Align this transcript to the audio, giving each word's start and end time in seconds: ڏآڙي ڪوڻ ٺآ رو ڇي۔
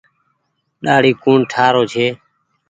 ڏآڙي 0.83 1.11
ڪوڻ 1.23 1.39
ٺآ 1.51 1.65
رو 1.73 1.83
ڇي۔ 1.93 2.07